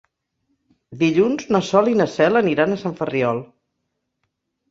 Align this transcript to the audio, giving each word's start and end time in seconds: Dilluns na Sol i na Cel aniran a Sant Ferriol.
Dilluns 1.01 1.45
na 1.55 1.61
Sol 1.67 1.91
i 1.91 1.93
na 2.01 2.07
Cel 2.13 2.41
aniran 2.41 2.75
a 2.75 2.79
Sant 2.85 2.95
Ferriol. 3.01 3.43